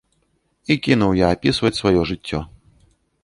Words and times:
І 0.75 0.77
кінуў 0.85 1.11
я 1.19 1.27
апісваць 1.37 1.73
сваё 1.81 2.01
жыццё. 2.13 2.39